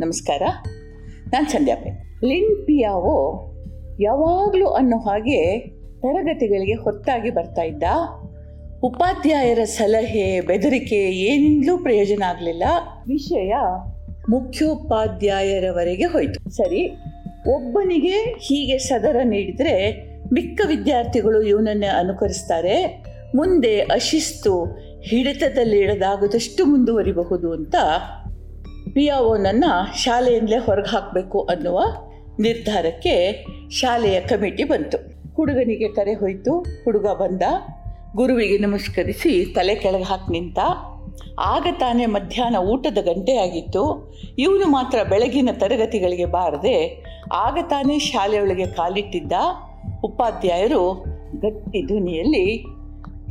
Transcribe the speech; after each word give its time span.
ನಮಸ್ಕಾರ. 0.00 0.42
ನಾನು 1.32 1.50
ಸಂಧ್ಯಾಪೆ 1.50 2.18
ಲಿನ್ 2.24 2.66
ಪಿಯಾವೋ 2.66 3.50
ಯಾವಾಗಲೂ 4.00 4.66
ಅನ್ನೋ 4.66 4.98
ಹಾಗೆ 4.98 5.60
ತರಗತಿಗಳಿಗೆ 6.00 6.74
ಹೊತ್ತಾಗಿ 6.74 7.30
ಬರ್ತಾ 7.30 7.62
ಇದ್ದ. 7.62 7.82
ಉಪಾಧ್ಯಾಯರ 8.82 9.64
ಸಲಹೆ, 9.64 10.40
ಬೆದರಿಕೆ 10.40 10.96
ಏನಿಂದಲೂ 10.96 11.78
ಪ್ರಯೋಜನ 11.78 12.22
ಆಗಲಿಲ್ಲ. 12.22 12.64
ವಿಷಯ 13.06 13.54
ಮುಖ್ಯೋಪಾಧ್ಯಾಯರವರೆಗೆ 14.28 16.04
ಹೋಯಿತು. 16.04 16.50
ಸರಿ, 16.50 16.88
ಒಬ್ಬನಿಗೆ 17.46 18.22
ಹೀಗೆ 18.22 18.78
ಸದರ 18.78 19.16
ನೀಡಿದರೆ 19.24 20.04
ಮಿಕ್ಕ 20.32 20.60
ವಿದ್ಯಾರ್ಥಿಗಳು 20.68 21.42
ಇವನನ್ನೇ 21.42 21.86
ಅನುಕರಿಸ್ತಾರೆ. 21.86 23.04
ಮುಂದೆ 23.34 23.80
ಅಶಿಸ್ತು 23.80 24.64
ಹಿಡಿತದಲ್ಲಿ 25.00 25.78
ಇಡದಾಗದಷ್ಟು 25.78 26.66
ಮುಂದುವರಿಬಹುದು 26.66 27.52
ಅಂತ 27.52 27.74
ಪಿಯಾವೋನನ್ನು 28.94 30.02
ಶಾಲೆಯಿಂದಲೇ 30.02 30.56
ಹೊರಗೆ 30.56 30.90
ಹಾಕಬೇಕು 30.90 31.40
ಅನ್ನುವ 31.40 31.80
ನಿರ್ಧಾರಕ್ಕೆ 32.40 33.46
ಶಾಲೆಯ 33.70 34.20
ಕಮಿಟಿ 34.20 34.64
ಬಂತು. 34.64 34.98
ಹುಡುಗನಿಗೆ 35.34 35.88
ಕರೆ 35.88 36.14
ಹೋಯಿತು, 36.14 36.58
ಹುಡುಗ 36.58 37.06
ಬಂದ. 37.06 37.42
ಗುರುವಿಗೆ 38.16 38.58
ನಮಸ್ಕರಿಸಿ 38.58 39.52
ತಲೆ 39.54 39.74
ಕೆಳಗೆ 39.74 40.02
ಹಾಕಿ 40.02 40.32
ನಿಂತ. 40.32 40.58
ಆಗ 41.40 41.66
ತಾನೇ 41.80 42.06
ಮಧ್ಯಾಹ್ನ 42.06 42.56
ಊಟದ 42.56 42.98
ಗಂಟೆ 43.00 43.36
ಆಗಿತ್ತು. 43.36 44.12
ಇವನು 44.38 44.66
ಮಾತ್ರ 44.66 44.98
ಬೆಳಗಿನ 45.02 45.48
ತರಗತಿಗಳಿಗೆ 45.52 46.24
ಬಾರದೆ 46.24 47.04
ಆಗ 47.32 47.58
ತಾನೇ 47.70 47.98
ಶಾಲೆಯೊಳಗೆ 47.98 48.66
ಕಾಲಿಟ್ಟಿದ್ದ. 48.66 49.32
ಉಪಾಧ್ಯಾಯರು, 50.04 51.04
ಗಟ್ಟಿ 51.40 51.86
ಧ್ವನಿಯಲ್ಲಿ, 51.86 52.64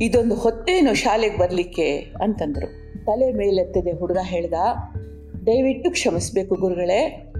ಇದೊಂದು 0.02 0.34
ಹೊತ್ತೇನು 0.34 0.94
ಶಾಲೆಗೆ 0.94 1.38
ಬರಲಿಕ್ಕೆ? 1.38 1.98
ಅಂತಂದರು. 2.22 2.84
ತಲೆ 3.04 3.32
ಮೇಲೆತ್ತದೆ 3.32 3.92
ಹುಡುಗ 3.92 4.18
ಹೇಳ್ದ 4.22 4.54
ದಯವಿಟ್ಟು 5.46 5.90
ಕ್ಷಮಿಸಬೇಕು 5.90 6.54
ಗುರುಗಳೇ. 6.54 7.32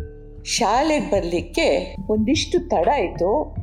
ಶಾಲೆಗೆ 0.44 1.10
ಬರಲಿಕ್ಕೆ 1.10 1.97
ಒಂದಿಷ್ಟು 2.08 2.69
ತಡ 2.69 2.88
ಆಯಿತು 2.92 3.56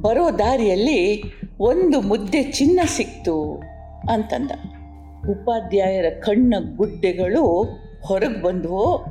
ಬರೋ 0.00 0.38
ದಾರಿಯಲ್ಲಿ 0.38 1.22
ಒಂದು 1.60 2.00
ಮುದ್ದೆ 2.00 2.42
ಚಿನ್ನ 2.42 2.80
ಸಿಕ್ತು 2.84 3.62
ಅಂತಂದ. 4.10 4.50
ಉಪಾಧ್ಯಾಯರ 5.30 6.04
ಕಣ್ಣ 6.20 6.54
ಗುಡ್ಡೆಗಳು 6.76 7.62
ಹೊರಗೆ 8.04 8.42
ಬಂದವು. 8.42 9.04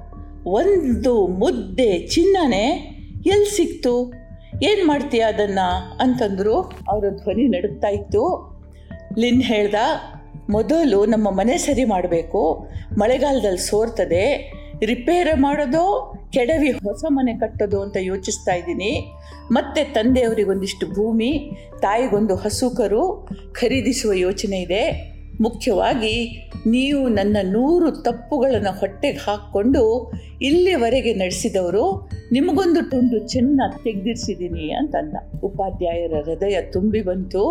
ಒಂದು 0.49 1.27
ಮುದ್ದೆ 1.27 2.07
ಚಿನ್ನನೇ 2.07 2.97
ಎಲ್ಲಿ 3.25 3.57
ಸಿಕ್ತು? 3.57 4.13
ಏನು 4.63 4.87
ಮಾಡ್ತೀಯ 4.87 5.21
ಅದನ್ನು? 5.21 5.97
ಅಂತಂದರು. 5.97 6.61
ಅವರ 6.89 7.09
ಧ್ವನಿ 7.09 7.47
ನಡುಗ್ತಾ 7.47 7.87
ಇತ್ತು. 7.87 8.51
ಲಿನ್ 9.17 9.43
ಹೇಳ್ದ 9.43 9.75
ಮೊದಲು 10.51 11.05
ನಮ್ಮ 11.05 11.29
ಮನೆ 11.29 11.57
ಸರಿ 11.57 11.83
ಮಾಡಬೇಕು, 11.83 12.41
ಮಳೆಗಾಲದಲ್ಲಿ 12.97 13.59
ಸೋರ್ತದೆ 13.59 14.25
ರಿಪೇರ್ 14.85 15.39
ಮಾಡೋದು, 15.39 15.83
ಕೆಡವಿ 16.33 16.71
ಹೊಸ 16.71 17.05
ಮನೆ 17.09 17.33
ಕಟ್ಟೋದು 17.33 17.81
ಅಂತ 17.81 17.97
ಯೋಚಿಸ್ತಾ 17.99 18.53
ಇದ್ದೀನಿ. 18.53 19.13
ಮತ್ತೆ 19.51 19.83
ತಂದೆಯವರಿಗೊಂದಿಷ್ಟು 19.83 20.87
ಭೂಮಿ, 20.87 21.51
ತಾಯಿಗೊಂದು 21.81 22.35
ಹಸು 22.35 22.69
ಕರು 22.69 23.29
ಖರೀದಿಸುವ 23.53 24.13
ಯೋಚನೆ 24.13 24.59
ಇದೆ. 24.61 25.11
ಮುಖ್ಯವಾಗಿ 25.41 26.15
ನೀವು 26.67 27.07
ನನ್ನ 27.07 27.37
ನೂರು 27.43 27.91
ತಪ್ಪುಗಳನ್ನು 27.91 28.79
ಹೊಟ್ಟೆಗೆ 28.79 29.17
ಹಾಕ್ಕೊಂಡು 29.17 30.11
ಇಲ್ಲಿವರೆಗೆ 30.41 31.13
ನಡೆಸಿದವರು, 31.13 32.09
ನಿಮಗೊಂದು 32.31 32.89
ತುಂಡು 32.89 33.27
ಚೆನ್ನ 33.27 33.61
ತೆಗೆದಿರಿಸಿದ್ದೀನಿ 33.83 34.71
ಅಂತಂದ. 34.71 35.15
ಉಪಾಧ್ಯಾಯರ 35.43 36.13
ಹೃದಯ 36.29 36.61
ತುಂಬಿ 36.61 37.01
ಬಂತು. 37.01 37.43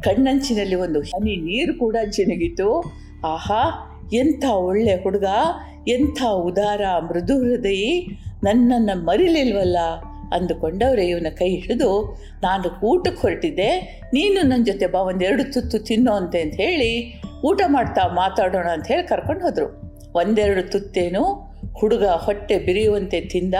ಕಣ್ಣಂಚಿನಲ್ಲಿ 0.00 0.74
ಒಂದು 0.74 1.00
ಹನಿ 1.00 1.36
ನೀರು 1.36 1.78
ಕೂಡ 1.78 1.96
ಚಿಣಗಿತು 2.10 2.94
ಆಹಾ, 3.24 3.88
ಎಂಥ 4.12 4.44
ಒಳ್ಳೆ 4.44 5.02
ಹುಡುಗ, 5.02 5.24
ಎಂಥ 5.88 6.22
ಉದಾರ 6.22 6.80
ಮೃದು 6.98 7.38
ಹೃದಯಿ. 7.38 8.06
ನನ್ನನ್ನು 8.44 9.04
ಮರಿಲಿಲ್ವಲ್ಲ? 9.04 9.78
ಅಂದುಕೊಂಡವರೇ 10.32 11.06
ಇವನ 11.06 11.26
ಕೈ 11.30 11.48
ಹಿಡಿದು, 11.48 12.18
ನಾನು 12.42 12.86
ಊಟಕ್ಕೆ 12.86 13.22
ಹೊರಟಿದ್ದೆ. 13.22 14.00
ನೀನು 14.14 14.48
ನನ್ನ 14.48 14.64
ಜೊತೆ 14.64 14.86
ಬಾ, 14.86 15.00
ಒಂದೆರಡು 15.00 15.52
ತುತ್ತು 15.52 15.78
ತಿನ್ನೋ 15.78 16.12
ಅಂತೆ 16.12 16.40
ಅಂತ 16.40 16.54
ಹೇಳಿ 16.54 17.22
ಊಟ 17.44 17.60
ಮಾಡ್ತಾ 17.66 18.06
ಮಾತಾಡೋಣ 18.06 18.66
ಅಂತ 18.66 18.86
ಹೇಳಿ 18.86 19.02
ಕರ್ಕೊಂಡು 19.02 19.44
ಹೋದರು. 19.44 19.92
ಒಂದೆರಡು 20.14 20.70
ತುತ್ತೇನು, 20.70 21.52
ಹುಡುಗ 21.72 22.04
ಹೊಟ್ಟೆ 22.04 22.58
ಬಿರಿಯುವಂತೆ 22.58 23.20
ತಿಂದ. 23.20 23.54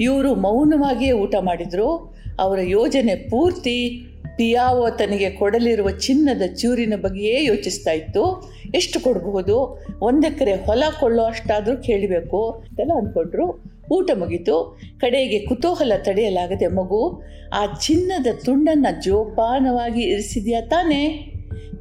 ಇವರು 0.00 0.34
ಮೌನವಾಗಿಯೇ 0.34 1.12
ಊಟ 1.12 1.34
ಮಾಡಿದರು. 1.40 2.14
ಅವರ 2.38 2.58
ಯೋಜನೆ 2.62 3.14
ಪೂರ್ತಿ 3.14 4.06
ಪಿಯಾವೋ 4.36 4.90
ತನಗೆ 4.90 5.30
ಕೊಡಲಿರುವ 5.30 5.90
ಚಿನ್ನದ 5.90 6.54
ಚೂರಿನ 6.54 6.94
ಬಗ್ಗೆಯೇ 7.02 7.44
ಯೋಚಿಸ್ತಾ 7.44 7.90
ಇತ್ತು. 7.90 8.52
ಎಷ್ಟು 8.74 9.00
ಕೊಡಬಹುದು? 9.00 9.86
ಒಂದೆಕರೆ 10.02 10.54
ಹೊಲ 10.54 10.82
ಕೊಳ್ಳೋ 11.00 11.22
ಅಷ್ಟಾದರೂ 11.22 11.76
ಕೇಳಬೇಕು 11.76 12.50
ಅಂತೆಲ್ಲ 12.50 12.92
ಅಂದ್ಕೊಂಡ್ರು. 12.96 13.74
ಊಟ 13.92 14.10
ಮುಗಿತು. 14.18 14.80
ಕಡೆಗೆ 14.98 15.38
ಕುತೂಹಲ 15.38 15.92
ತಡೆಯಲಾಗದೆ, 16.02 16.66
ಮಗು, 16.66 17.22
ಆ 17.54 17.66
ಚಿನ್ನದ 17.66 18.26
ತುಂಡನ್ನು 18.44 19.04
ಜೋಪಾನವಾಗಿ 19.04 20.02
ಇರಿಸಿದ್ಯಾ 20.02 20.60
ತಾನೇ? 20.60 21.30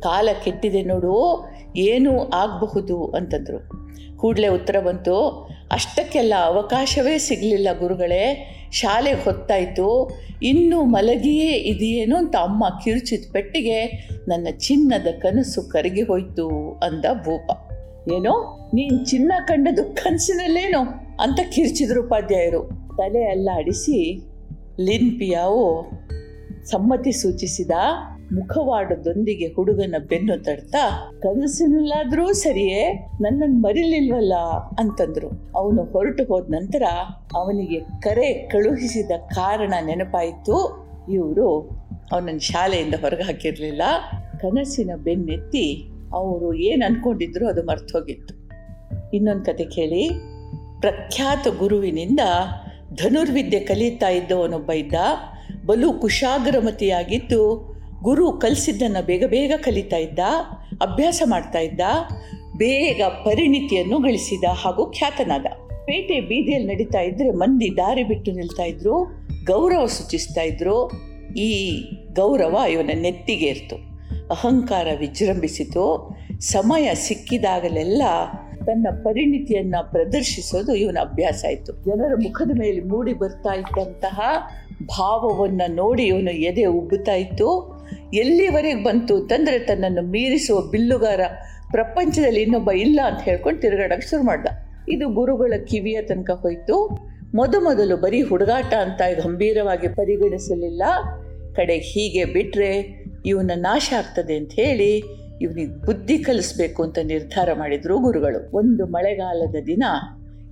ಕಾಲ 0.01 0.29
ಕೆಟ್ಟಿದೆ 0.43 0.83
ನೋಡು, 0.83 1.45
ಏನೂ 1.75 2.19
ಆಗಬಹುದು 2.19 3.05
ಅಂತಂದರು. 3.05 3.83
ಕೂಡಲೇ 4.17 4.47
ಉತ್ತರ 4.47 4.79
ಬಂತು 4.79 5.49
ಅಷ್ಟಕ್ಕೆಲ್ಲ 5.73 6.33
ಅವಕಾಶವೇ 6.43 7.17
ಸಿಗಲಿಲ್ಲ 7.17 7.67
ಗುರುಗಳೇ. 7.79 8.49
ಶಾಲೆ 8.71 9.13
ಹೊತ್ತಾಯಿತು. 9.13 10.17
ಇನ್ನೂ 10.43 10.83
ಮಲಗಿಯೇ 10.83 11.51
ಇದೆಯೇನೋ 11.51 12.15
ಅಂತ 12.15 12.35
ಅಮ್ಮ 12.35 12.81
ಕಿರುಚಿದ 12.83 13.23
ಪೆಟ್ಟಿಗೆ 13.31 13.85
ನನ್ನ 14.27 14.47
ಚಿನ್ನದ 14.57 15.07
ಕನಸು 15.19 15.69
ಕರಗಿ 15.69 16.01
ಹೋಯ್ತು 16.01 16.47
ಅಂದ 16.83 17.05
ಭೂಪ. 17.13 17.51
ಏನೋ 18.13 18.59
ನೀನು 18.73 19.05
ಚಿನ್ನ 19.05 19.33
ಕಂಡದು 19.47 19.95
ಕನಸಿನಲ್ಲೇನೋ 19.95 20.81
ಅಂತ 21.19 21.39
ಕಿರ್ಚಿದ್ರು 21.55 22.05
ಉಪಾಧ್ಯಾಯರು. 22.05 22.69
ತಲೆ 22.97 23.31
ಎಲ್ಲ 23.31 23.49
ಅಡಿಸಿ 23.55 24.21
ಲಿನ್ 24.81 25.19
ಪಿಯಾವು 25.19 25.91
ಸಮ್ಮತಿ 26.65 27.11
ಸೂಚಿಸಿದ 27.11 27.71
ಮುಖವಾಡದೊಂದಿಗೆ 28.33 29.47
ಹುಡುಗನ 29.47 29.95
ಬೆನ್ನು 30.07 30.43
ತಡ್ತಾ 30.43 31.11
ಕನಸಿನಲ್ಲಾದರೂ 31.21 32.33
ಸರಿಯೇ 32.33 32.93
ನನ್ನನ್ನು 33.21 33.59
ಮರಿಲಿಲ್ವಲ್ಲ? 33.59 34.33
ಅಂತಂದ್ರು. 34.79 35.29
ಅವನು 35.55 35.83
ಹೊರಟು 35.83 36.23
ಹೋದ 36.23 36.45
ನಂತರ 36.49 36.83
ಅವನಿಗೆ 37.33 37.79
ಕರೆ 37.79 38.33
ಕಳುಹಿಸಿದ 38.33 39.11
ಕಾರಣ 39.11 39.73
ನೆನಪಾಯಿತು. 39.85 40.83
ಇವರು 41.11 41.59
ಅವನನ್ನು 42.11 42.39
ಶಾಲೆಯಿಂದ 42.39 42.93
ಹೊರಗೆ 42.93 43.23
ಹಾಕಿರಲಿಲ್ಲ 43.23 43.81
ಕನಸಿನ 44.41 44.91
ಬೆನ್ನೆತ್ತಿ 44.95 45.87
ಅವರು 46.13 46.53
ಏನು 46.53 46.85
ಅನ್ಕೊಂಡಿದ್ರು 46.85 47.47
ಅದು 47.47 47.63
ಮರ್ತೋಗಿತ್ತು. 47.63 48.35
ಇನ್ನೊಂದು 49.13 49.45
ಕತೆ 49.45 49.65
ಕೇಳಿ. 49.65 50.09
ಪ್ರಖ್ಯಾತ 50.79 51.47
ಗುರುವಿನಿಂದ 51.59 52.19
ಧನುರ್ವಿದ್ಯೆ 52.93 53.59
ಕಲಿತಾ 53.59 54.09
ಇದ್ದವನೊಬ್ಬ 54.09 54.71
ಇದ್ದ. 54.71 54.93
ಬಲು 55.65 55.93
ಕುಶಾಗ್ರಮತಿಯಾಗಿದ್ದು 55.93 57.72
ಗುರು 58.03 58.31
ಕಲಿಸಿದ್ದನ್ನು 58.31 59.05
ಬೇಗ 59.05 59.23
ಬೇಗ 59.25 59.53
ಕಲಿತಾ 59.57 59.97
ಇದ್ದ, 59.97 60.19
ಅಭ್ಯಾಸ 60.81 61.21
ಮಾಡ್ತಾ 61.25 61.59
ಇದ್ದ, 61.59 61.79
ಬೇಗ 62.57 63.01
ಪರಿಣಿತಿಯನ್ನು 63.03 63.99
ಗಳಿಸಿದ 63.99 64.43
ಹಾಗೂ 64.51 64.91
ಖ್ಯಾತನಾದ. 64.91 65.45
ಪೇಟೆ 65.85 66.21
ಬೀದಿಯಲ್ಲಿ 66.21 66.73
ನಡೀತಾ 66.73 66.99
ಇದ್ರೆ 66.99 67.31
ಮಂದಿ 67.31 67.77
ದಾರಿ 67.77 68.03
ಬಿಟ್ಟು 68.03 68.31
ನಿಲ್ತಾ 68.31 68.63
ಇದ್ರು, 68.63 69.03
ಗೌರವ 69.45 69.85
ಸೂಚಿಸ್ತಾ 69.85 70.41
ಇದ್ರು. 70.41 70.91
ಈ 71.37 71.81
ಗೌರವ 72.13 72.61
ಇವನ 72.71 72.89
ನೆತ್ತಿಗೆ 72.93 73.45
ಇರ್ತು. 73.45 73.75
ಅಹಂಕಾರ 74.27 74.87
ವಿಜೃಂಭಿಸಿತು. 74.99 76.15
ಸಮಯ 76.39 76.89
ಸಿಕ್ಕಿದಾಗಲೆಲ್ಲ 76.93 78.01
ತನ್ನ 78.65 78.87
ಪರಿಣಿತಿಯನ್ನು 79.03 79.91
ಪ್ರದರ್ಶಿಸೋದು 79.91 80.75
ಇವನ 80.75 80.97
ಅಭ್ಯಾಸ 81.01 81.45
ಆಯಿತು. 81.47 81.85
ಜನರ 81.85 82.15
ಮುಖದ 82.15 82.51
ಮೇಲೆ 82.59 82.81
ಮೂಡಿ 82.81 83.13
ಬರ್ತಾ 83.13 83.53
ಇದ್ದಂತಹ 83.53 84.19
ಭಾವವನ್ನು 84.83 85.73
ನೋಡಿ 85.75 86.03
ಇವನು 86.03 86.31
ಎದೆ 86.31 86.65
ಉಬ್ಬುತ್ತಾ 86.65 87.13
ಇತ್ತು. 87.13 87.72
ಎಲ್ಲಿವರೆಗೆ 88.13 88.83
ಬಂತು 88.83 89.27
ತಂದರೆ 89.27 89.59
ತನ್ನನ್ನು 89.59 90.01
ಮೀರಿಸುವ 90.01 90.61
ಬಿಲ್ಲುಗಾರ 90.61 91.21
ಪ್ರಪಂಚದಲ್ಲಿ 91.71 92.41
ಇನ್ನೊಬ್ಬ 92.41 92.71
ಇಲ್ಲ 92.71 92.99
ಅಂತ 93.05 93.21
ಹೇಳ್ಕೊಂಡು 93.21 93.61
ತಿರುಗಾಡಕ್ಕೆ 93.61 94.07
ಶುರು 94.07 94.23
ಮಾಡ್ದ. 94.23 94.47
ಇದು 94.89 95.09
ಗುರುಗಳ 95.09 95.53
ಕಿವಿಯ 95.65 96.01
ತನಕ 96.01 96.31
ಹೋಯಿತು. 96.31 96.97
ಮೊದಮೊದಲು 97.35 97.97
ಬರೀ 97.97 98.21
ಹುಡುಗಾಟ 98.21 98.73
ಅಂತ 98.73 99.01
ಗಂಭೀರವಾಗಿ 99.25 99.87
ಪರಿಗಣಿಸಲಿಲ್ಲ. 99.87 100.83
ಕಡೆಗೆ 101.55 101.81
ಹೀಗೆ 101.81 102.25
ಬಿಟ್ಟರೆ 102.25 103.03
ಇವನ 103.25 103.51
ನಾಶ 103.55 103.93
ಆಗ್ತದೆ 103.97 104.35
ಅಂತ 104.35 104.51
ಹೇಳಿ 104.53 105.03
ಇವನಿಗೆ 105.41 105.85
ಬುದ್ಧಿ 105.85 106.17
ಕಲಿಸ್ಬೇಕು 106.17 106.83
ಅಂತ 106.83 106.99
ನಿರ್ಧಾರ 107.03 107.53
ಮಾಡಿದ್ರು 107.53 107.99
ಗುರುಗಳು. 107.99 108.57
ಒಂದು 108.57 108.85
ಮಳೆಗಾಲದ 108.85 109.55
ದಿನ 109.67 109.83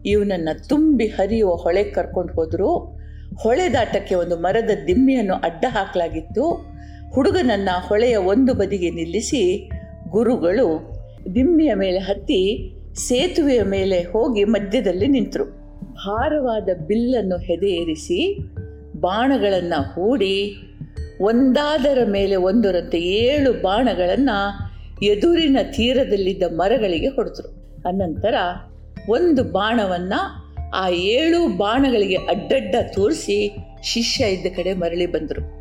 ಇವನನ್ನು 0.05 0.67
ತುಂಬಿ 0.67 1.07
ಹರಿಯುವ 1.07 1.55
ಹೊಳೆಗೆ 1.55 1.89
ಕರ್ಕೊಂಡು 1.89 2.33
ಹೋದರು. 2.33 3.01
ಹೊಳೆ 3.43 3.73
ದಾಟಕ್ಕೆ 3.73 4.15
ಒಂದು 4.15 4.37
ಮರದ 4.37 4.69
ದಿಮ್ಮಿಯನ್ನು 4.87 5.33
ಅಡ್ಡ 5.33 5.65
ಹಾಕಲಾಗಿತ್ತು. 5.69 6.71
ಹುಡುಗನನ್ನು 7.13 7.87
ಹೊಳೆಯ 7.87 8.15
ಒಂದು 8.15 8.53
ಬದಿಗೆ 8.53 8.89
ನಿಲ್ಲಿಸಿ 8.89 9.69
ಗುರುಗಳು 10.09 10.93
ದಿಮ್ಮಿಯ 11.35 11.73
ಮೇಲೆ 11.73 11.97
ಹತ್ತಿ 11.97 12.71
ಸೇತುವೆಯ 12.95 13.61
ಮೇಲೆ 13.63 14.01
ಹೋಗಿ 14.01 14.43
ಮಧ್ಯದಲ್ಲಿ 14.43 15.07
ನಿಂತರು. 15.07 15.45
ಭಾರವಾದ 15.93 16.69
ಬಿಲ್ಲನ್ನು 16.87 17.37
ಹೆದೆಯೇರಿಸಿ 17.37 18.39
ಬಾಣಗಳನ್ನು 18.99 19.81
ಹೂಡಿ 19.81 20.55
ಒಂದಾದರ 21.21 21.97
ಮೇಲೆ 22.05 22.35
ಒಂದರಂತೆ 22.35 22.99
ಏಳು 22.99 23.61
ಬಾಣಗಳನ್ನು 23.61 24.69
ಎದುರಿನ 25.05 25.57
ತೀರದಲ್ಲಿದ್ದ 25.75 26.43
ಮರಗಳಿಗೆ 26.55 27.07
ಹೊಡೆದರು. 27.07 27.79
ಅನಂತರ 27.87 28.33
ಒಂದು 29.09 29.43
ಬಾಣವನ್ನು 29.43 30.51
ಆ 30.75 30.89
ಏಳು 30.89 31.57
ಬಾಣಗಳಿಗೆ 31.57 32.15
ಅಡ್ಡಡ್ಡ 32.15 32.75
ತೋರಿಸಿ 32.93 33.55
ಶಿಷ್ಯ 33.83 34.25
ಇದ್ದ 34.25 34.45
ಕಡೆ 34.55 34.73
ಮರಳಿ 34.73 35.05
ಬಂದರು. 35.05 35.60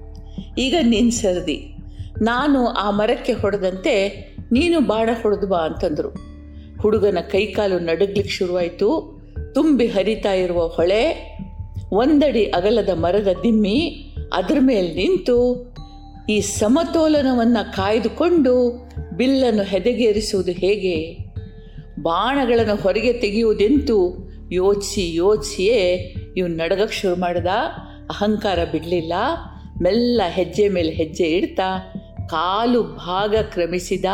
ಈಗ 0.61 0.75
ನಿನ್ನ 0.83 1.11
ಸರದಿ. 1.11 1.75
ನಾನು 2.23 2.67
ಆ 2.67 2.91
ಮರಕ್ಕೆ 2.91 3.33
ಹೊಡೆದಂತೆ 3.33 4.09
ನೀನು 4.53 4.81
ಬಾಣ 4.81 5.11
ಹೊಡೆದು 5.23 5.47
ಬಾ 5.47 5.59
ಅಂತಂದರು. 5.59 6.09
ಹುಡುಗನ 6.83 7.19
ಕೈಕಾಲು 7.21 7.79
ನಡುಗ್ಲಿಕ್ಕೆ 7.79 8.33
ಶುರುವಾಯಿತು. 8.33 9.21
ತುಂಬಿ 9.55 9.87
ಹರಿತಾ 9.87 10.33
ಇರುವ 10.33 10.67
ಹೊಳೆ, 10.67 11.31
ಒಂದಡಿ 11.93 12.45
ಅಗಲದ 12.45 12.89
ಮರದ 12.89 13.29
ದಿಮ್ಮಿ, 13.43 14.07
ಅದರ 14.33 14.57
ಮೇಲೆ 14.61 14.95
ನಿಂತು 14.95 15.71
ಈ 16.31 16.41
ಸಮತೋಲನವನ್ನು 16.41 17.73
ಕಾಯ್ದುಕೊಂಡು 17.73 18.87
ಬಿಲ್ಲನ್ನು 19.17 19.63
ಹೆದಗೇರಿಸುವುದು 19.63 20.53
ಹೇಗೆ? 20.53 21.19
ಬಾಣಗಳನ್ನು 22.03 22.77
ಹೊರಗೆ 22.77 23.13
ತೆಗೆಯುವುದೆಂತು? 23.13 24.31
ಯೋಚಿಸಿ 24.53 25.15
ಯೋಚಿಸಿಯೇ 25.15 26.15
ಇವನು 26.37 26.57
ನಡಗಕ್ಕೆ 26.57 26.97
ಶುರು 26.97 27.21
ಮಾಡಿದ. 27.21 27.47
ಅಹಂಕಾರ 28.11 28.59
ಬಿಡಲಿಲ್ಲ. 28.73 29.13
ಮೆಲ್ಲ 29.83 30.23
ಹೆಜ್ಜೆ 30.29 30.69
ಮೇಲೆ 30.69 30.93
ಹೆಜ್ಜೆ 30.93 31.25
ಇಡ್ತಾ 31.25 31.93
ಕಾಲು 32.29 32.83
ಭಾಗ 32.83 33.35
ಕ್ರಮಿಸಿದ 33.37 34.05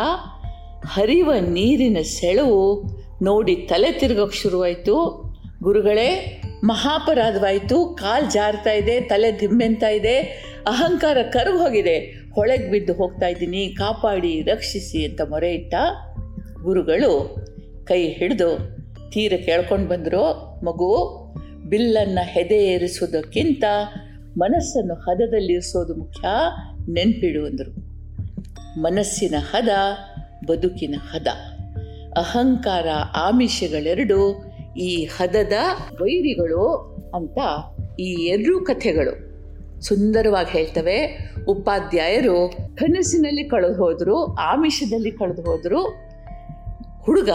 ಹರಿವ 0.85 1.31
ನೀರಿನ 1.49 1.97
ಸೆಳವು 2.01 2.83
ನೋಡಿ 3.21 3.55
ತಲೆ 3.55 3.91
ತಿರುಗೋಕ್ಕೆ 3.91 4.37
ಶುರುವಾಯಿತು. 4.37 5.27
ಗುರುಗಳೇ 5.63 6.41
ಮಹಾಪರಾಧವಾಯಿತು 6.63 7.85
ಕಾಲು 7.85 8.31
ಜಾರ್ತಾ 8.31 8.71
ಇದೆ, 8.71 9.01
ತಲೆ 9.01 9.39
ದಿಮ್ಮೆಂತ 9.39 9.83
ಇದೆ. 9.83 10.19
ಅಹಂಕಾರ 10.67 11.17
ಕರು 11.31 11.57
ಹೋಗಿದೆ. 11.57 11.99
ಹೊಳೆಗೆ 12.35 12.71
ಬಿದ್ದು 12.71 12.93
ಹೋಗ್ತಾ 12.93 13.27
ಇದ್ದೀನಿ. 13.27 13.67
ಕಾಪಾಡಿ, 13.67 14.41
ರಕ್ಷಿಸಿ 14.41 15.05
ಅಂತ 15.05 15.21
ಮೊರೆ 15.21 15.53
ಇಟ್ಟ 15.53 15.73
ಗುರುಗಳು 16.63 17.35
ಕೈ 17.85 18.07
ಹಿಡಿದು 18.07 18.77
ತೀರ 19.11 19.33
ಕೇಳ್ಕೊಂಡು 19.45 19.87
ಬಂದರು. 19.87 20.25
ಮಗು, 20.65 20.91
ಬಿಲ್ಲನ್ನು 21.69 22.25
ಹೆದೆ 22.25 22.65
ಏರಿಸೋದಕ್ಕಿಂತ 22.65 23.63
ಮನಸ್ಸನ್ನು 24.37 24.93
ಹದದಲ್ಲಿರಿಸೋದು 24.93 25.95
ಮುಖ್ಯ. 25.95 26.27
ನೆನ್ಪಿಡು 26.91 27.45
ಅಂದರು. 27.45 27.87
ಮನಸ್ಸಿನ 28.81 29.35
ಹದ, 29.51 29.69
ಬದುಕಿನ 30.47 30.95
ಹದ. 31.11 31.27
ಅಹಂಕಾರ 32.17 32.87
ಆಮಿಷಗಳೆರಡು, 33.15 34.45
ಈ 34.77 35.03
ಹದದ 35.03 35.53
ವೈರಿಗಳು 36.01 36.73
ಅಂತ 37.15 37.37
ಈ 37.99 38.11
ಎರಡೂ 38.11 38.65
ಕಥೆಗಳು. 38.65 39.27
ಸುಂದರವಾಗಿ 39.81 40.51
ಹೇಳ್ತವೆ. 40.51 41.29
ಉಪಾಧ್ಯಾಯರು 41.47 42.57
ಕನಸಿನಲ್ಲಿ 42.75 43.43
ಕಳೆದು 43.43 43.73
ಹೋದರು, 43.73 44.35
ಆಮಿಷದಲ್ಲಿ 44.35 45.11
ಕಳೆದು 45.11 45.41
ಹೋದರು. 45.41 45.87
ಹುಡುಗ 47.01 47.29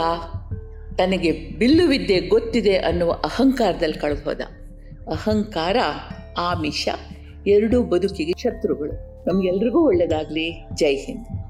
ತನಗೆ 0.96 1.32
ಬಿಲ್ಲು 1.32 1.88
ವಿದ್ಯೆ 1.88 2.20
ಗೊತ್ತಿದೆ 2.20 2.76
ಅನ್ನುವ 2.76 3.12
ಅಹಂಕಾರದಲ್ಲಿ 3.12 3.94
ಕಳೆದು 3.94 4.24
ಹೋದ. 4.24 4.40
ಅಹಂಕಾರ 5.08 5.76
ಆಮಿಷ 6.38 6.88
ಎರಡೂ 7.46 7.82
ಬದುಕಿಗೆ 7.82 8.34
ಶತ್ರುಗಳು. 8.38 8.92
ನಮಗೆಲ್ರಿಗೂ 9.26 9.86
ಒಳ್ಳೆಯದಾಗಲಿ 9.86 10.66
ಜೈ 10.74 10.94
ಹಿಂದ್. 10.94 11.41